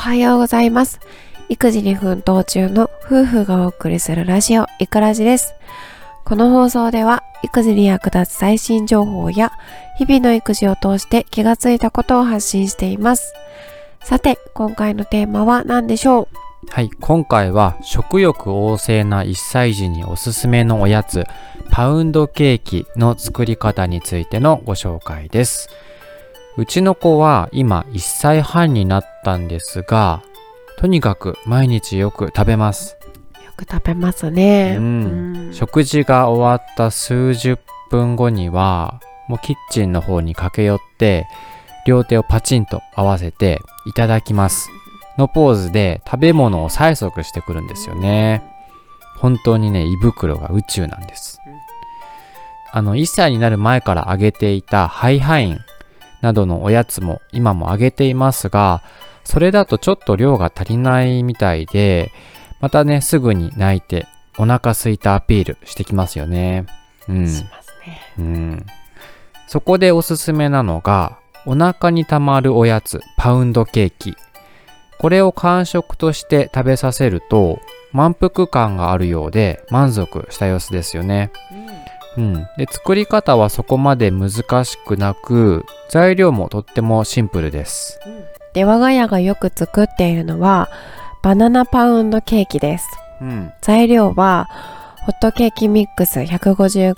[0.00, 0.98] はようございます。
[1.50, 5.52] 育児に奮闘中の夫婦がお送りするラジオ、いくらじです。
[6.24, 9.52] この放送では、育児に役立つ最新情報や、
[9.98, 13.34] 日々の育児を通して気がついたことを発信しています。
[14.02, 16.28] さて、今回のテーマは何でしょう？
[16.70, 21.26] はい、今回は食欲旺盛な1歳児におすすめのおやつ、
[21.70, 25.68] パウンドケーキの作り方についてのご紹介です。
[26.60, 30.22] うちの子は今1歳半になったんですが、
[30.76, 32.98] とにかく毎日よく食べます。
[33.42, 34.76] よく食べますね。
[34.76, 37.58] うんうん食事が終わった数十
[37.90, 41.26] 分後には、もうキッチンの方に駆け寄って、
[41.86, 44.68] 両手をパチンと合わせて、いただきます。
[45.16, 48.42] のポーズで食べ物を催促してくるんですよね。
[49.16, 51.40] 本当にね、胃袋が宇宙なんです。
[52.70, 55.58] あの、1歳になる前からあげていたハイハイン
[56.20, 58.82] などのおやつも今もあげていますが、
[59.24, 62.12] それだとちょっと量が足りないみたいで、
[62.60, 64.06] またね、すぐに泣いて
[64.38, 66.66] お腹すいたアピールしてきますよね。
[67.08, 67.28] うん。
[67.28, 68.00] しますね。
[68.18, 68.66] うん。
[69.46, 74.16] そこでおすすめなのが、お腹にたまるおやつ、パウンドケーキ。
[74.98, 77.60] これを間食として食べさせると、
[77.92, 81.32] 満腹感があるようで満足した様子ですよね。
[81.50, 81.79] うん。
[82.56, 84.30] で、作り方はそこまで難
[84.64, 88.00] しくなく、材料もとってもシンプルです。
[88.52, 90.68] で、我が家がよく作っているのは、
[91.22, 92.88] バナナパウンドケーキです。
[93.20, 93.52] うん。
[93.62, 94.48] 材料は、
[95.06, 96.94] ホットケーキミックス 150g、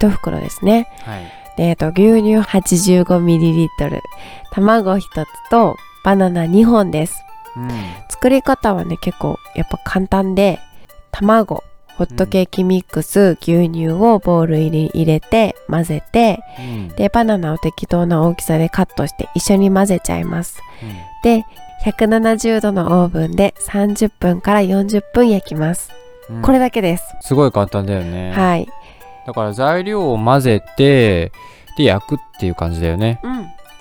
[0.00, 0.88] 1袋ですね。
[1.04, 1.24] はい。
[1.56, 4.00] で、えっと、牛乳 85ml、
[4.52, 7.22] 卵1つとバナナ2本です。
[7.56, 7.70] うん。
[8.08, 10.60] 作り方はね、結構やっぱ簡単で、
[11.10, 11.62] 卵、
[11.98, 16.88] ホットケーキミックス、牛乳をボウルに入れて混ぜて、うん。
[16.90, 20.60] で、バナナを適当な大きさでカットして一緒に混ぜちゃいます。
[21.24, 21.44] で、
[21.84, 25.90] 170度のオーブンで30分から40分焼きます。
[26.30, 27.04] うんこれだけです。
[27.22, 28.32] すごい簡単だよね。
[28.32, 28.68] はい。
[29.26, 31.32] だから材料を混ぜて、
[31.76, 33.18] で、焼くっていう感じだよね。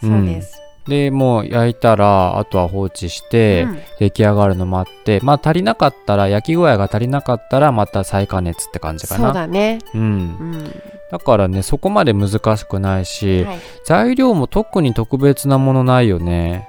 [0.02, 0.09] うん。
[0.09, 0.66] そうです。
[0.88, 9.34] で、もう焼いたら、あとは放置して、うん出来上がるの待って、まあ足りなかったら、焼き具合が足りなかったら、また再加熱って感じかそうな。
[9.34, 9.80] だね。
[9.96, 10.02] うん。
[10.02, 10.81] うん。
[11.12, 13.59] だからね、そこまで難しくないし、はい。
[13.86, 16.68] 材料も特に特別なものないよね。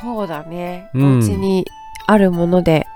[0.00, 0.90] そうだね。
[0.94, 1.64] うんお家に
[2.06, 2.86] あるもので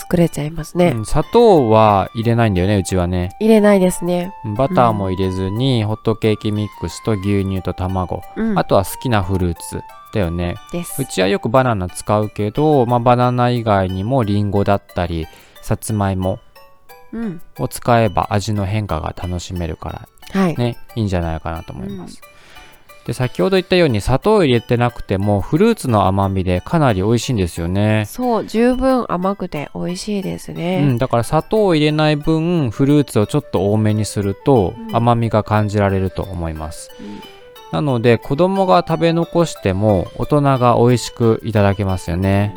[0.00, 0.92] 作れちゃいますね。
[0.96, 3.30] うん砂糖は入れないんだよね、うちはね。
[3.40, 4.32] 入れないですね。
[4.56, 8.22] バターも入れずに、ホットケーキミックスと牛乳と卵。
[8.36, 8.58] うん。
[8.58, 9.82] あとは好きなフルーツ
[10.14, 10.56] だよね。
[10.98, 11.04] う。
[11.04, 15.26] ちはよくバナナ使うけど、まあ、バナナ以外にもリンゴだったり
[15.62, 16.40] さつまいも
[17.12, 17.42] うん。
[17.58, 20.56] を使えば味の変化が楽しめるからはい。
[20.56, 22.20] ねいいんじゃないかなと思います、
[23.10, 28.04] で先ほど言ったように砂糖を入れてなくてもフルーツの甘みでかなり美味しいんですよね。
[28.06, 30.92] そう、十分甘くて美味しいですうね。
[30.92, 34.94] ん、だから砂糖を入れない分フルーツをちょっと多めにするとうん。
[34.94, 37.20] 甘みが感じられると思います、うん。
[37.72, 42.54] なので子供が食べ残しても大人が美味しくいただけますよね、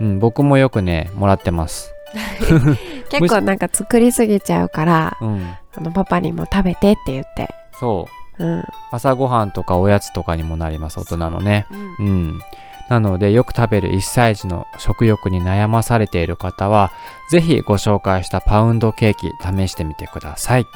[0.00, 1.94] うん、僕もよくねもらってます。
[3.10, 5.54] 結構なんか作りすぎちゃうから、うん。
[5.76, 7.48] あのパパにも食べてって言って。
[7.78, 8.64] そううん。
[8.90, 12.40] 朝ごはんとかおやつとかにもなります大人のねうんうん
[12.88, 16.92] なのでよく食べる1歳児の食欲に悩まされている方は
[17.30, 20.66] ぜひご紹介したパウンドケーキ試してみてください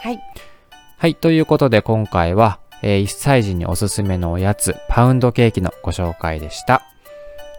[0.00, 0.20] はい。
[0.98, 6.82] はいということで今回は、え1歳児におすすめのおやつパウンドケーキのご紹介でした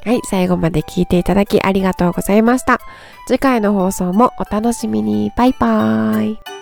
[0.03, 2.79] はい、最後まで聞いていただきありがとうございました。
[3.27, 5.31] 次回の放送もお楽しみに。
[5.35, 6.54] バイバーイ。